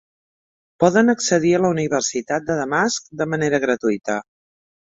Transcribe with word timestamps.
Poden 0.83 1.13
accedir 1.13 1.51
a 1.57 1.59
la 1.67 1.71
Universitat 1.75 2.49
de 2.49 2.57
Damasc 2.63 3.15
de 3.23 3.31
manera 3.35 3.63
gratuïta. 3.69 4.21